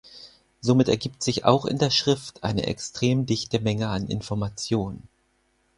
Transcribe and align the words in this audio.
Somit 0.61 0.87
ergibt 0.89 1.21
sich 1.21 1.45
auch 1.45 1.63
in 1.63 1.77
der 1.77 1.91
Schrift 1.91 2.43
eine 2.43 2.65
extrem 2.65 3.27
dichte 3.27 3.59
Menge 3.59 3.89
an 3.89 4.07
Information. 4.07 5.07